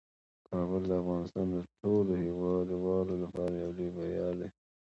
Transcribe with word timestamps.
کابل 0.49 0.81
د 0.87 0.91
افغانستان 1.01 1.47
د 1.51 1.57
ټولو 1.81 2.11
هیوادوالو 2.23 3.15
لپاره 3.23 3.53
یو 3.63 3.71
لوی 3.77 3.89
ویاړ 3.91 4.33
دی. 4.41 4.49